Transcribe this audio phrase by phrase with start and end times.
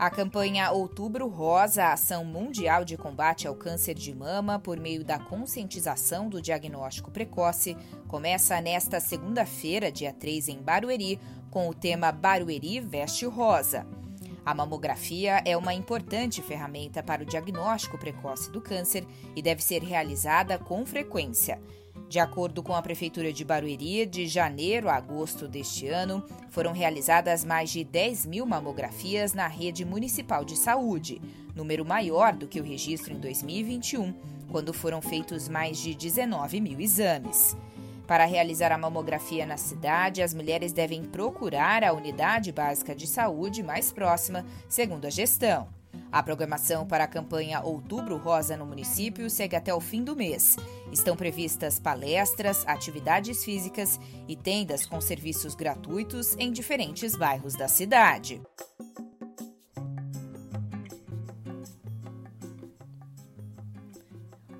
[0.00, 5.04] A campanha Outubro Rosa, a ação mundial de combate ao câncer de mama por meio
[5.04, 7.76] da conscientização do diagnóstico precoce,
[8.08, 13.86] começa nesta segunda-feira, dia 3, em Barueri, com o tema Barueri Veste Rosa.
[14.42, 19.82] A mamografia é uma importante ferramenta para o diagnóstico precoce do câncer e deve ser
[19.82, 21.60] realizada com frequência.
[22.10, 27.44] De acordo com a Prefeitura de Barueri, de janeiro a agosto deste ano, foram realizadas
[27.44, 31.22] mais de 10 mil mamografias na rede municipal de saúde,
[31.54, 34.12] número maior do que o registro em 2021,
[34.50, 37.56] quando foram feitos mais de 19 mil exames.
[38.08, 43.62] Para realizar a mamografia na cidade, as mulheres devem procurar a unidade básica de saúde
[43.62, 45.79] mais próxima, segundo a gestão.
[46.12, 50.56] A programação para a campanha Outubro Rosa no município segue até o fim do mês.
[50.90, 58.42] Estão previstas palestras, atividades físicas e tendas com serviços gratuitos em diferentes bairros da cidade.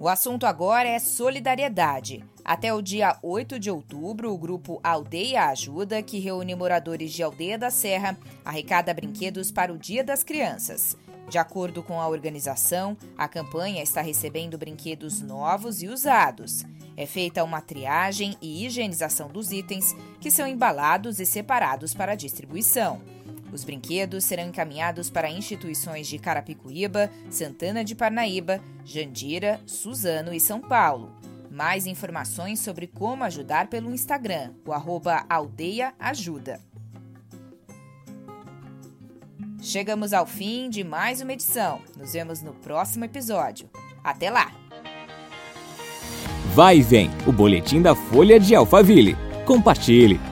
[0.00, 2.24] O assunto agora é solidariedade.
[2.42, 7.58] Até o dia 8 de outubro, o grupo Aldeia Ajuda, que reúne moradores de Aldeia
[7.58, 10.96] da Serra, arrecada brinquedos para o Dia das Crianças.
[11.28, 16.64] De acordo com a organização, a campanha está recebendo brinquedos novos e usados.
[16.96, 23.02] É feita uma triagem e higienização dos itens, que são embalados e separados para distribuição.
[23.52, 30.60] Os brinquedos serão encaminhados para instituições de Carapicuíba, Santana de Parnaíba, Jandira, Suzano e São
[30.60, 31.12] Paulo.
[31.50, 36.60] Mais informações sobre como ajudar pelo Instagram, o arroba Aldeia Ajuda.
[39.60, 41.80] Chegamos ao fim de mais uma edição.
[41.96, 43.68] Nos vemos no próximo episódio.
[44.02, 44.50] Até lá!
[46.54, 49.16] Vai e vem o boletim da Folha de Alphaville.
[49.44, 50.29] Compartilhe!